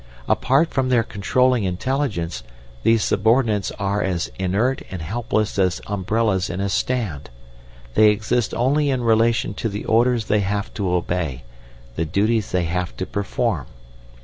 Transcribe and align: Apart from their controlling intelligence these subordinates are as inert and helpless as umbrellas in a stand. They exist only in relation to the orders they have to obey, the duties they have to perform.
Apart 0.27 0.71
from 0.71 0.89
their 0.89 1.03
controlling 1.03 1.63
intelligence 1.63 2.41
these 2.81 3.03
subordinates 3.03 3.69
are 3.77 4.01
as 4.01 4.31
inert 4.39 4.81
and 4.89 4.99
helpless 4.99 5.59
as 5.59 5.79
umbrellas 5.85 6.49
in 6.49 6.59
a 6.59 6.69
stand. 6.69 7.29
They 7.93 8.09
exist 8.09 8.51
only 8.55 8.89
in 8.89 9.03
relation 9.03 9.53
to 9.53 9.69
the 9.69 9.85
orders 9.85 10.25
they 10.25 10.39
have 10.39 10.73
to 10.73 10.91
obey, 10.91 11.43
the 11.97 12.05
duties 12.05 12.49
they 12.49 12.63
have 12.63 12.97
to 12.97 13.05
perform. 13.05 13.67